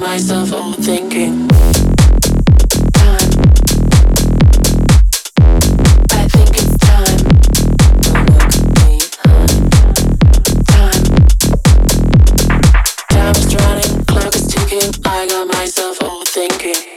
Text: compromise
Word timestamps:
compromise 0.00 0.39